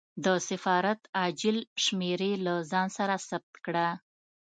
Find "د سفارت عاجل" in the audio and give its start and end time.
0.23-1.57